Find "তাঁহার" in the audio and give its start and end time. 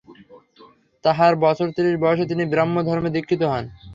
1.03-1.33